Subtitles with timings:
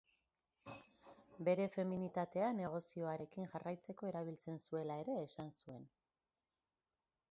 [1.49, 5.91] Bere feminitatea negozioarekin jarraitzeko erabiltzen zuela ere esan zuen.